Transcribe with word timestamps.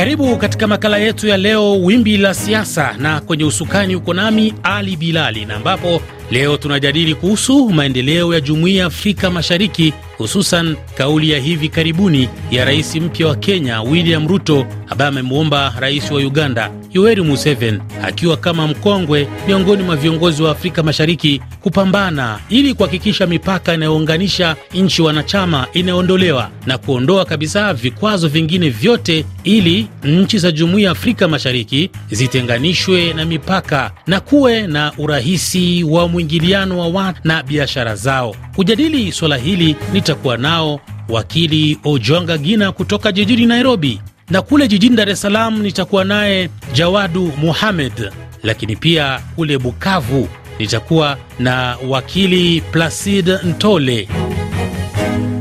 Karibu 0.00 0.36
katika 0.36 0.66
makala 0.66 0.98
yetu 0.98 1.26
ya 1.28 1.36
leo, 1.36 1.80
wimbi 1.82 2.16
la 2.16 2.34
siasa, 2.34 2.94
na 2.98 3.20
kwenye 3.20 3.44
usukani 3.44 3.96
uko 3.96 4.14
nami 4.14 4.54
Ali 4.62 4.96
Bilali, 4.96 5.44
na 5.44 5.54
ambapo 5.56 6.02
leo 6.30 6.56
tunajadili 6.56 7.14
kuhusu 7.14 7.68
maendeleo 7.70 8.34
ya 8.34 8.40
jumuiya 8.40 8.80
ya 8.80 8.86
Afrika 8.86 9.30
Mashariki, 9.30 9.94
hususan 10.18 10.76
kauli 10.94 11.30
ya 11.30 11.38
hivi 11.38 11.68
karibuni 11.68 12.28
ya 12.50 12.64
rais 12.64 12.96
mpya 12.96 13.26
wa 13.26 13.36
Kenya 13.36 13.82
William 13.82 14.28
Ruto, 14.28 14.66
ambaye 14.88 15.08
amemwomba 15.08 15.74
rais 15.80 16.10
wa 16.10 16.18
Uganda 16.20 16.70
Yoweri 16.92 17.22
Museveni 17.22 17.78
akiwa 18.02 18.36
kama 18.36 18.66
mkongwe 18.66 19.28
miongoni 19.46 19.82
mwa 19.82 19.96
viongozi 19.96 20.42
wa 20.42 20.50
Afrika 20.50 20.82
Mashariki 20.82 21.40
kupambana 21.60 22.38
ili 22.48 22.74
kuhakikisha 22.74 23.26
mipaka 23.26 23.74
inayounganisha 23.74 24.56
nchi 24.74 25.02
wanachama 25.02 25.66
inayoondolewa 25.72 26.50
na 26.66 26.78
kuondoa 26.78 27.24
kabisa 27.24 27.74
vikwazo 27.74 28.28
vingine 28.28 28.70
vyote 28.70 29.24
ili 29.44 29.86
nchi 30.04 30.38
za 30.38 30.52
Jumuiya 30.52 30.86
ya 30.86 30.92
Afrika 30.92 31.28
Mashariki 31.28 31.90
zitenganishwe 32.10 33.12
na 33.12 33.24
mipaka 33.24 33.90
na 34.06 34.20
kuwe 34.20 34.66
na 34.66 34.92
urahisi 34.98 35.84
wa 35.84 36.08
mwingiliano 36.08 36.78
wa 36.78 36.88
watu 36.88 37.20
na 37.24 37.42
biashara 37.42 37.94
zao. 37.96 38.36
Kujadili 38.56 39.12
swala 39.12 39.36
hili 39.36 39.76
nitakuwa 39.92 40.36
nao 40.36 40.80
wakili 41.08 41.78
Ojonga 41.84 42.38
Gina 42.38 42.72
kutoka 42.72 43.12
jijini 43.12 43.46
Nairobi, 43.46 44.00
na 44.30 44.42
kule 44.42 44.68
jijini 44.68 44.96
Dar 44.96 45.08
es 45.10 45.20
Salaam 45.22 45.62
nitakuwa 45.62 46.04
naye 46.04 46.50
Jawadu 46.72 47.20
Muhamed, 47.42 48.12
lakini 48.42 48.76
pia 48.76 49.20
kule 49.36 49.58
Bukavu 49.58 50.28
nitakuwa 50.58 51.16
na 51.38 51.76
wakili 51.90 52.60
Placid 52.72 53.28
Ntole. 53.44 54.08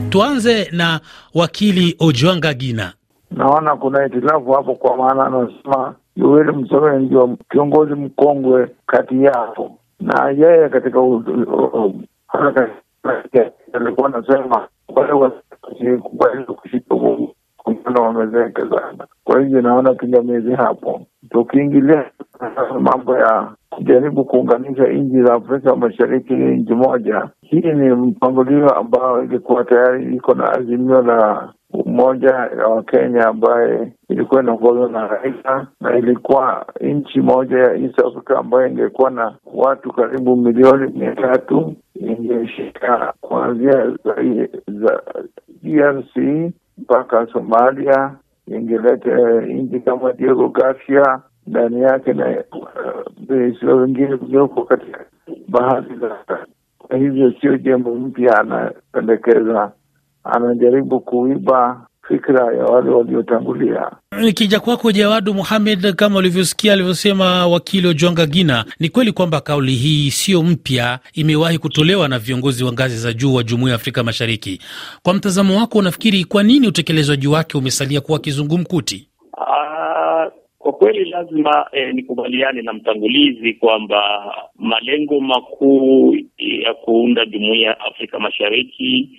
Tuanze 0.10 0.70
na 0.72 1.00
wakili 1.36 1.96
Ojwanga 2.00 2.54
Gina. 2.54 2.94
Naona 3.32 3.76
kuna 3.76 4.04
hitilafu 4.04 4.52
hapo, 4.52 4.76
kwa 4.76 4.98
maana 4.98 5.26
anasema 5.26 5.96
Yoweri 6.16 6.52
Museveni 6.52 7.06
ndio 7.06 7.38
kiongozi 7.52 7.94
mkongwe 7.94 8.68
kati 8.88 9.24
yapo, 9.24 9.78
na 10.00 10.30
yeye 10.30 10.70
katika 10.70 11.00
alikuwa 13.74 14.14
anasema 14.14 14.68
wale 14.88 15.12
wasikubali 15.14 16.44
kushika 16.44 16.96
wamezeka 18.02 18.62
sana. 18.62 19.08
Kwa 19.24 19.40
hivyo 19.42 19.62
naona 19.62 19.94
pingamizi 19.94 20.52
hapo, 20.52 21.02
tukiingilia 21.30 22.06
mambo 22.80 23.18
ya 23.18 23.48
kujaribu 23.70 24.26
kuunganisha 24.26 24.88
nchi 24.88 25.24
za 25.24 25.34
Afrika 25.34 25.76
Mashariki 25.76 26.34
nchi 26.34 26.74
moja. 26.74 27.30
Hii 27.42 27.60
ni 27.74 27.90
mpangilio 27.90 28.70
ambao 28.70 29.24
ilikuwa 29.24 29.64
tayari 29.64 30.16
iko 30.16 30.34
na 30.34 30.52
azimio 30.52 31.02
la 31.02 31.54
umoja 31.74 32.30
ya 32.58 32.68
Wakenya 32.68 33.26
ambaye 33.28 33.92
ilikuwa 34.10 34.42
inaongozwa 34.44 34.90
na 34.90 35.08
Raila 35.08 35.68
na 35.82 35.98
ilikuwa 35.98 36.66
nchi 36.82 37.22
moja 37.22 37.58
ya 37.58 37.76
East 37.76 38.00
Africa 38.00 38.32
ambayo 38.38 38.68
ingekuwa 38.68 39.10
na 39.12 39.36
watu 39.54 39.94
karibu 39.94 40.36
milioni 40.36 40.92
mia 41.00 41.16
tatu 41.16 41.74
ingeshika 41.96 43.14
kuanzia 43.22 43.92
za 44.68 45.02
DRC 45.64 46.16
mpaka 46.82 47.28
Somalia, 47.34 48.12
ingelete 48.48 49.12
nchi 49.54 49.80
kama 49.80 50.14
Diego 50.14 50.50
Garcia 50.50 51.20
ndani 51.48 51.82
yake 51.82 52.14
na 52.14 52.44
visiwa 53.20 53.76
uh, 53.76 53.84
vingine 53.86 54.16
vilioko 54.16 54.64
katika 54.66 55.06
bahari 55.48 55.96
za. 55.96 56.18
Kwa 56.78 56.98
hivyo 56.98 57.34
sio 57.42 57.58
jambo 57.58 57.96
mpya 57.96 58.40
anapendekeza, 58.40 59.72
anajaribu 60.24 61.00
kuiba 61.00 61.88
fikra 62.08 62.54
ya 62.56 62.66
wale 62.66 62.90
waliotangulia. 62.90 63.92
Nikija 64.26 64.60
kwako 64.60 64.92
Jawadu 64.92 65.34
Muhamed, 65.34 65.96
kama 65.96 66.20
ulivyosikia 66.20 66.74
alivyosema 66.74 67.48
wakili 67.48 67.88
Ojwanga 67.88 68.26
Gina, 68.26 68.66
ni 68.80 68.90
kweli 68.90 69.12
kwamba 69.12 69.42
kauli 69.42 69.72
hii 69.72 70.12
siyo 70.12 70.44
mpya, 70.44 71.00
imewahi 71.14 71.58
kutolewa 71.58 72.08
na 72.08 72.20
viongozi 72.20 72.64
wa 72.64 72.74
ngazi 72.74 72.98
za 72.98 73.14
juu 73.14 73.34
wa 73.34 73.44
Jumuiya 73.44 73.70
ya 73.70 73.76
Afrika 73.76 74.04
Mashariki. 74.04 74.60
Kwa 75.04 75.14
mtazamo 75.14 75.58
wako, 75.60 75.78
unafikiri 75.78 76.24
kwa 76.24 76.44
nini 76.44 76.68
utekelezwaji 76.68 77.28
wake 77.28 77.58
umesalia 77.58 78.02
kuwa 78.02 78.20
kizungumkuti? 78.20 79.08
Uh, 79.34 80.32
kwa 80.60 80.72
kweli 80.74 81.06
lazima 81.10 81.66
eh, 81.72 81.94
nikubaliane 81.94 82.62
na 82.62 82.74
mtangulizi 82.74 83.54
kwamba 83.54 84.02
malengo 84.56 85.20
makuu 85.20 86.16
ya 86.38 86.74
kuunda 86.74 87.26
Jumuiya 87.26 87.70
ya 87.70 87.80
Afrika 87.80 88.20
Mashariki 88.20 89.10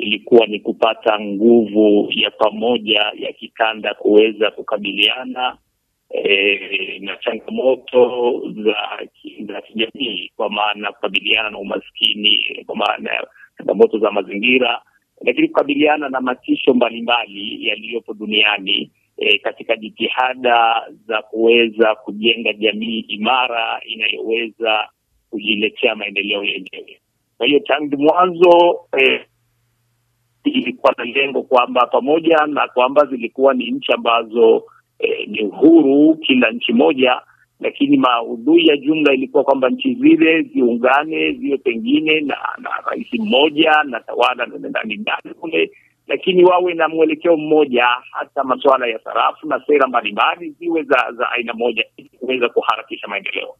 ilikuwa 0.00 0.46
ni 0.46 0.60
kupata 0.60 1.20
nguvu 1.20 2.08
ya 2.10 2.30
pamoja 2.30 3.12
ya 3.14 3.32
kikanda 3.32 3.94
kuweza 3.94 4.50
kukabiliana 4.50 5.56
e, 6.10 6.98
na 7.00 7.16
changamoto 7.16 8.42
za 8.64 8.76
za 9.48 9.60
kijamii, 9.60 10.30
kwa 10.36 10.50
maana 10.50 10.92
kukabiliana 10.92 11.50
na 11.50 11.58
umaskini, 11.58 12.62
kwa 12.66 12.76
maana 12.76 13.12
ya 13.14 13.26
changamoto 13.58 13.98
za 13.98 14.10
mazingira, 14.10 14.82
lakini 15.24 15.48
kukabiliana 15.48 16.08
na 16.08 16.20
matisho 16.20 16.74
mbalimbali 16.74 17.66
yaliyopo 17.68 18.14
duniani 18.14 18.90
e, 19.16 19.38
katika 19.38 19.76
jitihada 19.76 20.86
za 21.06 21.22
kuweza 21.22 21.94
kujenga 21.94 22.52
jamii 22.52 22.98
imara 23.00 23.80
inayoweza 23.84 24.88
kujiletea 25.30 25.94
maendeleo 25.94 26.44
yenyewe. 26.44 27.00
Kwa 27.38 27.46
hiyo 27.46 27.60
tangu 27.60 27.96
mwanzo 27.98 28.80
e, 29.00 29.20
ilikuwa 30.44 30.94
na 30.98 31.04
lengo 31.04 31.42
kwamba 31.42 31.86
pamoja 31.86 32.36
na 32.46 32.68
kwamba 32.68 33.04
zilikuwa 33.06 33.54
ni 33.54 33.70
nchi 33.70 33.92
ambazo 33.92 34.64
eh, 34.98 35.28
ni 35.28 35.42
uhuru 35.42 36.14
kila 36.14 36.50
nchi 36.50 36.72
moja, 36.72 37.20
lakini 37.60 37.96
maudhui 37.96 38.66
ya 38.66 38.76
jumla 38.76 39.14
ilikuwa 39.14 39.44
kwamba 39.44 39.68
nchi 39.70 39.94
zile 39.94 40.42
ziungane 40.42 41.32
ziwe 41.32 41.58
pengine 41.58 42.20
na 42.20 42.36
na 42.58 42.70
rais 42.90 43.08
mmoja 43.18 43.82
na 43.84 44.00
tawala 44.00 44.46
ndani 44.46 44.96
ndani 44.96 45.34
kule, 45.40 45.70
lakini 46.08 46.44
wawe 46.44 46.74
na 46.74 46.88
mwelekeo 46.88 47.36
mmoja, 47.36 47.86
hata 48.12 48.44
masuala 48.44 48.86
ya 48.86 48.98
sarafu 48.98 49.48
na 49.48 49.62
sera 49.66 49.86
mbalimbali 49.88 50.50
ziwe 50.50 50.82
za 50.82 51.12
za 51.18 51.30
aina 51.30 51.52
moja 51.54 51.84
ili 51.96 52.08
kuweza 52.08 52.48
kuharakisha 52.48 53.08
maendeleo. 53.08 53.54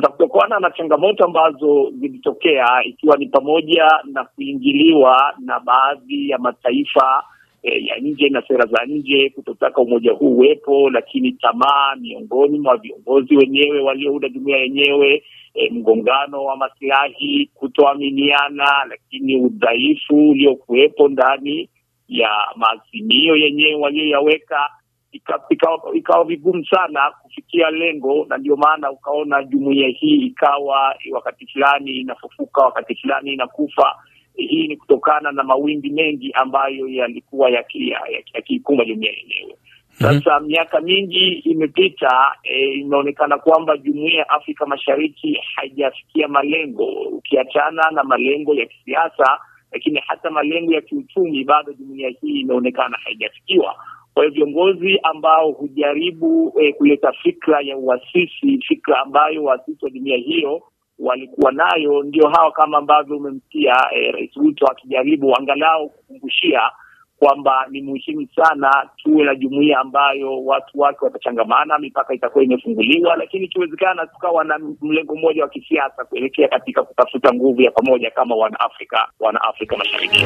Sasa 0.00 0.12
kutokana 0.12 0.60
na 0.60 0.70
changamoto 0.70 1.24
ambazo 1.24 1.90
zilitokea 1.90 2.66
ikiwa 2.84 3.16
ni 3.16 3.26
pamoja 3.26 3.88
na 4.04 4.24
kuingiliwa 4.24 5.34
na 5.38 5.60
baadhi 5.60 6.28
ya 6.28 6.38
mataifa 6.38 7.24
e, 7.62 7.84
ya 7.86 7.96
nje 7.98 8.28
na 8.28 8.42
sera 8.48 8.66
za 8.66 8.84
nje 8.86 9.30
kutotaka 9.34 9.80
umoja 9.80 10.12
huu 10.12 10.30
uwepo, 10.36 10.90
lakini 10.90 11.32
tamaa 11.32 11.96
miongoni 12.00 12.58
mwa 12.58 12.76
viongozi 12.76 13.36
wenyewe 13.36 13.80
waliounda 13.80 14.28
jumuiya 14.28 14.58
yenyewe 14.58 15.22
e, 15.54 15.70
mgongano 15.70 16.44
wa 16.44 16.56
masilahi, 16.56 17.50
kutoaminiana, 17.54 18.84
lakini 18.88 19.36
udhaifu 19.36 20.28
uliokuwepo 20.30 21.08
ndani 21.08 21.68
ya 22.08 22.30
maazimio 22.56 23.36
yenyewe 23.36 23.74
walioyaweka 23.74 24.70
ikawa 25.12 25.80
ika 25.94 26.24
vigumu 26.24 26.64
sana 26.64 27.12
kufikia 27.22 27.70
lengo, 27.70 28.26
na 28.28 28.36
ndio 28.38 28.56
maana 28.56 28.90
ukaona 28.90 29.44
jumuiya 29.44 29.88
hii 29.88 30.26
ikawa 30.26 30.94
wakati 31.12 31.46
fulani 31.46 31.90
inafufuka, 31.96 32.62
wakati 32.62 32.94
fulani 32.94 33.32
inakufa. 33.32 33.94
Hii 34.36 34.68
ni 34.68 34.76
kutokana 34.76 35.32
na 35.32 35.42
mawimbi 35.42 35.90
mengi 35.90 36.32
ambayo 36.32 36.88
yalikuwa 36.88 37.50
yakiikumba 37.50 38.82
ya, 38.84 38.88
ya 38.88 38.94
jumuiya 38.94 39.12
yenyewe. 39.12 39.56
Sasa 39.98 40.40
miaka 40.40 40.80
mingi 40.80 41.28
imepita, 41.44 42.34
e, 42.42 42.72
imeonekana 42.72 43.38
kwamba 43.38 43.76
jumuiya 43.76 44.18
ya 44.18 44.28
Afrika 44.28 44.66
Mashariki 44.66 45.38
haijafikia 45.56 46.28
malengo, 46.28 46.84
ukiachana 46.86 47.90
na 47.90 48.04
malengo 48.04 48.54
ya 48.54 48.66
kisiasa, 48.66 49.38
lakini 49.72 50.02
hata 50.06 50.30
malengo 50.30 50.72
ya 50.72 50.80
kiuchumi 50.80 51.44
bado 51.44 51.72
jumuiya 51.72 52.08
hii 52.20 52.40
imeonekana 52.40 52.98
haijafikiwa. 53.04 53.76
Kwa 54.18 54.24
hiyo 54.26 54.34
viongozi 54.34 54.98
ambao 55.02 55.52
hujaribu 55.52 56.52
eh, 56.60 56.74
kuleta 56.74 57.12
fikra 57.12 57.60
ya 57.60 57.76
uasisi, 57.76 58.58
fikra 58.68 59.00
ambayo 59.00 59.44
waasisi 59.44 59.84
wa 59.84 59.90
jumuiya 59.90 60.16
hiyo 60.16 60.62
walikuwa 60.98 61.52
nayo, 61.52 62.02
ndio 62.02 62.28
hawa 62.28 62.52
kama 62.52 62.78
ambavyo 62.78 63.16
umemsikia 63.16 63.76
eh, 63.92 64.14
Rais 64.14 64.36
Ruto 64.36 64.66
akijaribu 64.66 65.36
angalau 65.36 65.88
kukumbushia 65.90 66.60
kwamba 67.18 67.66
ni 67.70 67.82
muhimu 67.82 68.26
sana 68.36 68.88
tuwe 68.96 69.24
na 69.24 69.34
jumuiya 69.34 69.78
ambayo 69.80 70.44
watu 70.44 70.80
wake 70.80 70.98
watachangamana, 71.04 71.78
mipaka 71.78 72.14
itakuwa 72.14 72.44
imefunguliwa, 72.44 73.16
lakini 73.16 73.44
ikiwezekana 73.44 74.06
tukawa 74.06 74.44
na 74.44 74.58
mlengo 74.82 75.14
mmoja 75.16 75.42
wa 75.42 75.48
kisiasa 75.48 76.04
kuelekea 76.04 76.48
katika 76.48 76.82
kutafuta 76.82 77.34
nguvu 77.34 77.60
ya 77.62 77.70
pamoja 77.70 78.10
kama 78.10 78.34
wanaafrika 78.36 79.08
wanaafrika 79.20 79.76
Mashariki. 79.76 80.24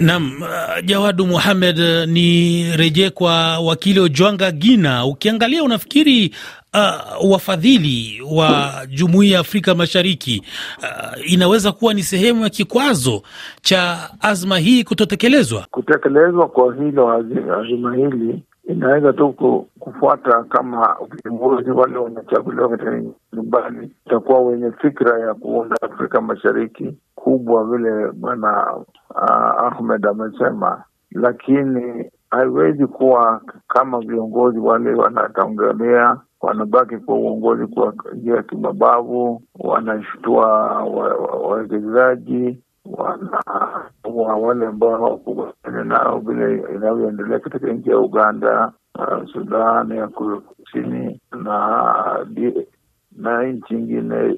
Naam, 0.00 0.42
uh, 0.42 0.84
Jawadu 0.84 1.26
Muhamed, 1.26 1.78
ni 2.08 2.62
rejee 2.76 3.10
kwa 3.10 3.58
wakili 3.58 4.00
Ojwanga 4.00 4.50
Gina. 4.50 5.06
Ukiangalia 5.06 5.64
unafikiri 5.64 6.34
uh, 6.74 7.30
wafadhili 7.32 8.22
wa 8.36 8.70
jumuiya 8.88 9.34
ya 9.34 9.40
Afrika 9.40 9.74
Mashariki 9.74 10.42
uh, 10.78 11.32
inaweza 11.32 11.72
kuwa 11.72 11.94
ni 11.94 12.02
sehemu 12.02 12.42
ya 12.42 12.50
kikwazo 12.50 13.22
cha 13.62 14.10
azma 14.20 14.58
hii 14.58 14.84
kutotekelezwa? 14.84 15.66
Kutekelezwa 15.70 16.48
kwa 16.48 16.74
hilo 16.74 17.12
azima 17.60 17.94
hili 17.96 18.42
inaweza 18.68 19.12
tu 19.12 19.32
kufuata 19.78 20.44
kama 20.44 20.96
viongozi 21.22 21.70
wale 21.70 21.98
wanachaguliwa 21.98 22.68
katika 22.68 23.02
nyumbani 23.32 23.90
itakuwa 24.06 24.40
wenye 24.40 24.72
fikra 24.72 25.20
ya 25.20 25.34
kuunda 25.34 25.76
Afrika 25.82 26.20
Mashariki 26.20 26.94
kubwa 27.14 27.64
vile 27.64 28.12
bwana 28.12 28.76
uh, 29.10 29.64
Ahmed 29.64 30.06
amesema, 30.06 30.84
lakini 31.10 32.10
haiwezi 32.30 32.86
kuwa 32.86 33.40
kama 33.68 34.00
viongozi 34.00 34.58
wale 34.58 34.94
wanatangalia 34.94 36.16
wanabaki 36.44 36.96
kwa 36.96 37.14
uongozi 37.14 37.66
kwa 37.66 37.94
njia 38.14 38.34
ya 38.36 38.42
kimabavu, 38.42 39.42
wanashtua 39.58 40.46
wawekezaji 41.42 42.58
wa 44.04 44.36
wale 44.36 44.66
ambao 44.66 44.90
hawakubaliani 44.90 45.88
nao 45.88 46.18
vile 46.18 46.64
inavyoendelea 46.74 47.38
katika 47.38 47.72
nchi 47.72 47.90
ya 47.90 47.98
Uganda, 47.98 48.72
uh, 48.98 49.28
Sudan 49.32 49.90
ya 49.92 50.08
kusini 50.08 51.20
na 51.44 52.26
na 53.16 53.42
nchi 53.42 53.74
ingine 53.74 54.36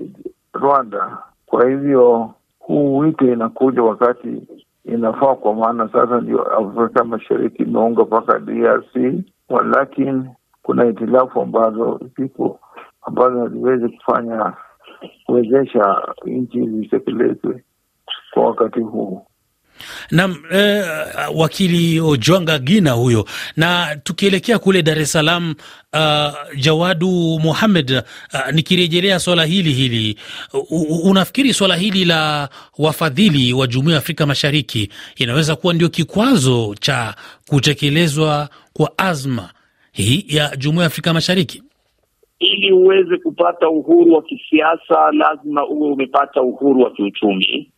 Rwanda. 0.54 1.18
Kwa 1.46 1.68
hivyo 1.68 2.30
huu 2.58 2.98
wito 2.98 3.32
inakuja 3.32 3.82
wakati 3.82 4.48
inafaa, 4.84 5.34
kwa 5.34 5.54
maana 5.54 5.88
sasa 5.92 6.20
ndio 6.20 6.42
Afrika 6.42 7.04
Mashariki 7.04 7.62
imeunga 7.62 8.02
mpaka 8.02 8.38
DRC, 8.38 9.14
walakini 9.48 10.28
kuna 10.66 10.84
hitilafu 10.84 11.42
ambazo 11.42 12.00
zipo 12.18 12.60
ambazo 13.02 13.40
haziwezi 13.40 13.88
kufanya 13.88 14.52
kuwezesha 15.26 16.02
nchi 16.26 16.60
zitekelezwe 16.66 17.64
kwa 18.30 18.44
wakati 18.46 18.80
huu. 18.80 19.26
Naam, 20.10 20.36
eh, 20.50 20.84
wakili 21.34 22.00
Ojwanga 22.00 22.58
Gina 22.58 22.90
huyo. 22.92 23.24
Na 23.56 23.96
tukielekea 23.96 24.58
kule 24.58 24.82
Dar 24.82 24.98
es 24.98 25.12
Salaam, 25.12 25.54
uh, 25.92 26.58
Jawadu 26.60 27.38
Muhamed, 27.42 27.90
uh, 27.90 28.50
nikirejelea 28.52 29.18
swala 29.18 29.44
hili 29.44 29.72
hili, 29.72 30.18
uh, 30.70 31.06
unafikiri 31.06 31.54
swala 31.54 31.76
hili 31.76 32.04
la 32.04 32.48
wafadhili 32.78 33.52
wa 33.52 33.66
Jumuiya 33.66 33.94
ya 33.94 33.98
Afrika 33.98 34.26
Mashariki 34.26 34.90
inaweza 35.16 35.56
kuwa 35.56 35.74
ndio 35.74 35.88
kikwazo 35.88 36.74
cha 36.80 37.14
kutekelezwa 37.48 38.48
kwa 38.72 38.98
azma 38.98 39.48
hii 39.96 40.24
ya 40.28 40.56
Jumuiya 40.56 40.82
ya 40.82 40.86
Afrika 40.86 41.12
Mashariki? 41.14 41.62
Ili 42.38 42.72
uweze 42.72 43.16
kupata 43.16 43.68
uhuru 43.68 44.12
wa 44.14 44.22
kisiasa, 44.22 45.12
lazima 45.12 45.66
uwe 45.68 45.90
umepata 45.92 46.42
uhuru 46.42 46.80
wa 46.80 46.90
kiuchumi 46.90 47.70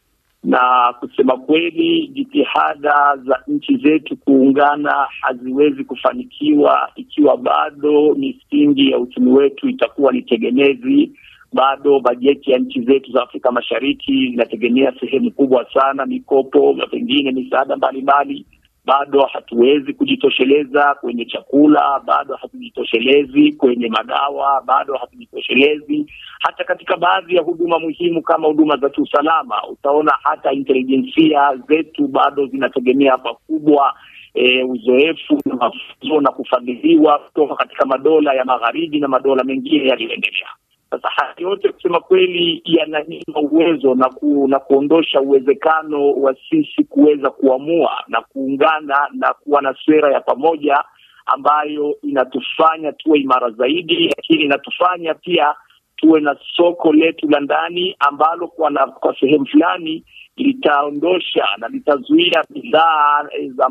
na 0.45 0.95
kusema 1.01 1.37
kweli, 1.37 2.09
jitihada 2.09 3.17
za 3.27 3.43
nchi 3.49 3.77
zetu 3.77 4.17
kuungana 4.17 5.07
haziwezi 5.21 5.85
kufanikiwa 5.85 6.91
ikiwa 6.97 7.37
bado 7.37 8.15
misingi 8.15 8.91
ya 8.91 8.99
uchumi 8.99 9.33
wetu 9.33 9.69
itakuwa 9.69 10.13
ni 10.13 10.23
tegemezi. 10.23 11.11
Bado 11.53 12.01
bajeti 12.01 12.51
ya 12.51 12.59
nchi 12.59 12.81
zetu 12.83 13.13
za 13.13 13.23
Afrika 13.23 13.53
Mashariki 13.53 14.13
zinategemea 14.31 14.93
sehemu 15.01 15.31
kubwa 15.31 15.67
sana 15.75 16.07
mikopo 16.07 16.73
na 16.77 16.87
pengine 16.87 17.33
misaada 17.33 17.77
mbalimbali 17.77 18.47
bado 18.89 19.21
hatuwezi 19.33 19.93
kujitosheleza 19.93 20.95
kwenye 21.01 21.25
chakula, 21.25 22.01
bado 22.07 22.37
hatujitoshelezi 22.37 23.53
kwenye 23.53 23.89
madawa, 23.89 24.63
bado 24.67 24.95
hatujitoshelezi 24.97 26.07
hata 26.41 26.65
katika 26.65 26.97
baadhi 26.97 27.37
ya 27.37 27.43
huduma 27.43 27.79
muhimu 27.79 28.23
kama 28.23 28.49
huduma 28.49 28.77
za 28.77 28.89
kiusalama. 28.91 29.69
Utaona 29.69 30.13
hata 30.23 30.53
intelijensia 30.53 31.57
zetu 31.69 32.09
bado 32.09 32.47
zinategemea 32.47 33.19
pakubwa 33.19 33.95
E, 34.35 34.63
uzoefu 34.63 35.41
na 35.45 35.55
mafunzo 35.55 36.21
na 36.21 36.31
kufadhiliwa 36.31 37.19
kutoka 37.19 37.55
katika 37.55 37.87
madola 37.87 38.35
ya 38.35 38.45
magharibi 38.45 39.01
na 39.01 39.09
madola 39.09 39.45
mengine 39.45 39.89
yaliyoendelea. 39.89 40.49
Sasa 40.91 41.09
haya 41.09 41.35
yote 41.39 41.73
kusema 41.73 42.01
kweli 42.01 42.63
yananyima 42.65 43.41
uwezo 43.41 43.95
na, 43.95 44.09
ku, 44.09 44.49
na 44.49 44.59
kuondosha 44.59 45.21
uwezekano 45.21 46.13
wa 46.13 46.35
sisi 46.51 46.85
kuweza 46.85 47.31
kuamua 47.31 48.05
na 48.09 48.21
kuungana 48.21 49.09
na 49.13 49.35
kuwa 49.35 49.63
na 49.63 49.75
sera 49.87 50.13
ya 50.13 50.21
pamoja 50.21 50.85
ambayo 51.27 51.97
inatufanya 52.03 52.93
tuwe 52.93 53.19
imara 53.19 53.51
zaidi, 53.51 54.09
lakini 54.17 54.43
inatufanya 54.45 55.15
pia 55.15 55.55
tuwe 55.97 56.21
na 56.21 56.37
soko 56.57 56.93
letu 56.93 57.29
la 57.31 57.41
ndani 57.41 57.97
ambalo 57.99 58.49
kwa, 58.49 58.71
na, 58.71 58.87
kwa 58.87 59.17
sehemu 59.21 59.47
fulani 59.47 60.05
litaondosha 60.37 61.45
na 61.59 61.69
litazuia 61.69 62.45
bidhaa 62.51 63.29
za, 63.57 63.69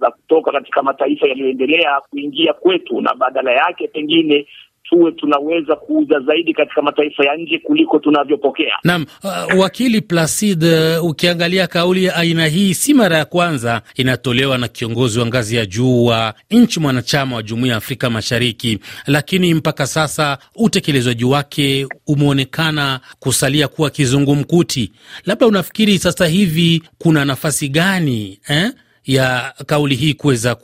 za 0.00 0.10
kutoka 0.10 0.52
katika 0.52 0.82
mataifa 0.82 1.28
yaliyoendelea 1.28 2.00
kuingia 2.10 2.52
kwetu 2.52 3.00
na 3.00 3.14
badala 3.14 3.52
yake 3.52 3.88
pengine 3.88 4.46
tuwe 4.90 5.12
tunaweza 5.12 5.76
kuuza 5.76 6.20
zaidi 6.20 6.54
katika 6.54 6.82
mataifa 6.82 7.24
ya 7.24 7.36
nje 7.36 7.58
kuliko 7.58 7.98
tunavyopokea. 7.98 8.72
Naam, 8.84 9.06
uh, 9.24 9.58
wakili 9.60 10.00
Placid, 10.00 10.64
uh, 10.64 11.04
ukiangalia 11.04 11.66
kauli 11.66 12.04
ya 12.04 12.16
aina 12.16 12.46
hii 12.46 12.74
si 12.74 12.94
mara 12.94 13.18
ya 13.18 13.24
kwanza 13.24 13.82
inatolewa 13.94 14.58
na 14.58 14.68
kiongozi 14.68 15.18
wa 15.20 15.26
ngazi 15.26 15.56
ya 15.56 15.66
juu 15.66 16.04
wa 16.04 16.34
nchi 16.50 16.80
mwanachama 16.80 17.36
wa 17.36 17.42
Jumuiya 17.42 17.70
ya 17.72 17.76
Afrika 17.76 18.10
Mashariki, 18.10 18.78
lakini 19.06 19.54
mpaka 19.54 19.86
sasa 19.86 20.38
utekelezaji 20.56 21.24
wake 21.24 21.86
umeonekana 22.06 23.00
kusalia 23.18 23.68
kuwa 23.68 23.90
kizungumkuti. 23.90 24.92
Labda 25.26 25.46
unafikiri 25.46 25.98
sasa 25.98 26.26
hivi 26.26 26.82
kuna 26.98 27.24
nafasi 27.24 27.68
gani 27.68 28.38
eh? 28.48 28.72
Ya 29.04 29.54
kauli 29.66 29.94
hii 29.94 30.14
kuweza 30.14 30.54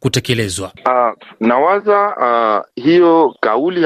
kutekelezwa? 0.00 0.72
Uh, 0.86 1.22
nawaza 1.40 2.16
uh, 2.16 2.84
hiyo 2.84 3.34
kauli 3.40 3.82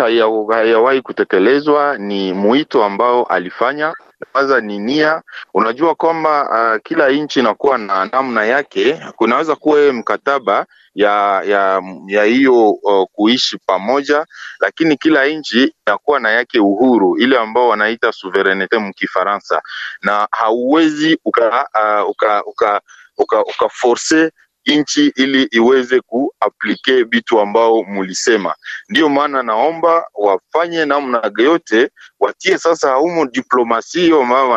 hayawahi 0.53 1.03
kutekelezwa, 1.03 1.99
ni 1.99 2.33
mwito 2.33 2.85
ambao 2.85 3.25
alifanya 3.25 3.93
kwanza 4.33 4.61
ni 4.61 4.79
nia. 4.79 5.23
Unajua 5.55 5.95
kwamba 5.95 6.49
uh, 6.75 6.83
kila 6.83 7.09
nchi 7.11 7.41
inakuwa 7.41 7.79
na 7.79 8.05
namna 8.13 8.45
yake. 8.45 9.01
Kunaweza 9.17 9.57
kuwa 9.57 9.93
mkataba 9.93 10.67
ya 10.95 11.43
ya 11.43 11.83
ya 12.07 12.25
hiyo 12.25 12.71
uh, 12.71 13.07
kuishi 13.13 13.59
pamoja, 13.67 14.27
lakini 14.61 14.97
kila 14.97 15.27
nchi 15.27 15.75
inakuwa 15.87 16.21
na 16.21 16.31
yake 16.31 16.61
uhuru 16.61 17.17
ile 17.19 17.39
ambao 17.39 17.69
wanaita 17.69 18.13
souverainete 18.13 18.79
mkifaransa, 18.79 19.63
na 20.03 20.29
hauwezi 20.31 21.19
uka, 21.25 21.67
uh, 22.03 22.11
uka, 22.11 22.45
uka 22.45 22.81
ukaforce 23.23 24.25
uka 24.27 24.33
nchi 24.67 25.13
ili 25.17 25.43
iweze 25.43 26.01
kuaplike 26.01 27.03
vitu 27.03 27.41
ambao 27.41 27.83
mulisema. 27.83 28.55
Ndiyo 28.89 29.09
maana 29.09 29.43
naomba 29.43 30.07
wafanye 30.15 30.85
namna 30.85 31.31
yote, 31.39 31.91
watie 32.21 32.59
sasa 32.59 32.95
humo 32.95 33.27
diplomasi 33.27 34.13
ambao 34.13 34.51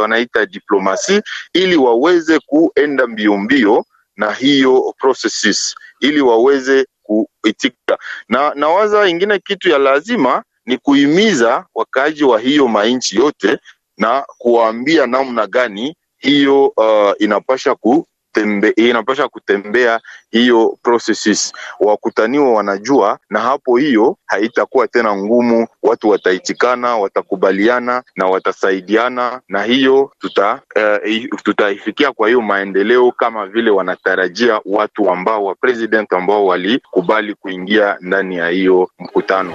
wanaita 0.00 0.46
diplomasi, 0.46 1.22
ili 1.52 1.76
waweze 1.76 2.38
kuenda 2.46 3.06
mbio 3.06 3.36
mbio 3.36 3.84
na 4.16 4.32
hiyo 4.32 4.94
processes, 4.98 5.74
ili 6.00 6.20
waweze 6.20 6.86
kuitika. 7.02 7.98
Na 8.28 8.52
nawaza 8.54 9.08
ingine 9.08 9.38
kitu 9.38 9.68
ya 9.68 9.78
lazima 9.78 10.42
ni 10.66 10.78
kuhimiza 10.78 11.66
wakaaji 11.74 12.24
wa 12.24 12.40
hiyo 12.40 12.68
mainchi 12.68 13.16
yote 13.16 13.58
na 13.98 14.24
kuwaambia 14.38 15.06
namna 15.06 15.46
gani 15.46 15.96
hiyo 16.18 16.66
uh, 16.66 17.12
inapasha 17.18 17.74
ku 17.74 18.06
tembe, 18.32 18.68
inapasha 18.76 19.28
kutembea 19.28 20.00
hiyo 20.30 20.78
processes, 20.82 21.52
wakutaniwa 21.80 22.52
wanajua, 22.54 23.18
na 23.30 23.40
hapo 23.40 23.76
hiyo 23.76 24.16
haitakuwa 24.26 24.88
tena 24.88 25.16
ngumu, 25.16 25.66
watu 25.82 26.08
wataitikana, 26.08 26.96
watakubaliana 26.96 28.02
na 28.16 28.26
watasaidiana, 28.26 29.40
na 29.48 29.62
hiyo 29.62 30.12
tuta 30.18 30.60
uh, 30.76 31.38
tutaifikia 31.42 32.12
kwa 32.12 32.28
hiyo 32.28 32.40
maendeleo 32.42 33.12
kama 33.12 33.46
vile 33.46 33.70
wanatarajia 33.70 34.60
watu 34.64 35.10
ambao 35.10 35.44
wa 35.44 35.54
president 35.54 36.12
ambao 36.12 36.46
walikubali 36.46 37.34
kuingia 37.34 37.96
ndani 38.00 38.36
ya 38.36 38.48
hiyo 38.48 38.90
mkutano. 38.98 39.52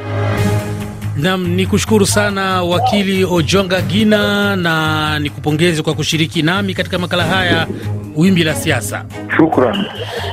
Nam 1.18 1.48
ni 1.48 1.66
kushukuru 1.66 2.06
sana 2.06 2.64
wakili 2.64 3.26
Ojonga 3.26 3.82
Gina 3.82 4.56
na 4.56 5.20
nikupongeze 5.20 5.82
kwa 5.82 5.94
kushiriki 5.94 6.42
nami 6.42 6.74
katika 6.74 7.00
makala 7.00 7.24
haya 7.26 7.68
wimbi 8.16 8.44
la 8.44 8.56
siasa. 8.56 9.06
Shukran. 9.38 9.86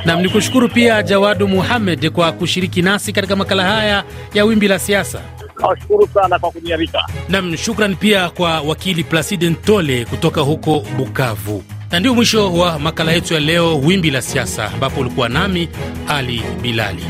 Nam 0.05 0.21
ni 0.21 0.29
kushukuru 0.29 0.69
pia 0.69 1.03
Jawadu 1.03 1.47
Muhamed 1.47 2.09
kwa 2.09 2.31
kushiriki 2.31 2.81
nasi 2.81 3.13
katika 3.13 3.35
makala 3.35 3.63
haya 3.63 4.03
ya 4.33 4.45
wimbi 4.45 4.67
la 4.67 4.79
siasa. 4.79 5.21
Nashukuru 5.69 6.07
sana 6.13 6.39
kwa 6.39 6.51
kunialika. 6.51 7.05
Nam 7.29 7.57
shukran 7.57 7.95
pia 7.95 8.29
kwa 8.29 8.61
wakili 8.61 9.03
Placide 9.03 9.49
Ntole 9.49 10.05
kutoka 10.05 10.41
huko 10.41 10.83
Bukavu. 10.97 11.63
Na 11.91 11.99
ndio 11.99 12.15
mwisho 12.15 12.53
wa 12.53 12.79
makala 12.79 13.11
yetu 13.11 13.33
ya 13.33 13.39
leo, 13.39 13.79
wimbi 13.79 14.11
la 14.11 14.21
siasa, 14.21 14.71
ambapo 14.73 15.01
ulikuwa 15.01 15.29
nami 15.29 15.69
Ali 16.07 16.41
Bilali. 16.61 17.03